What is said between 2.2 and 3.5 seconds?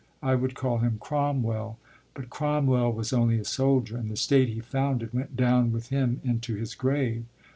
Cromwell was only a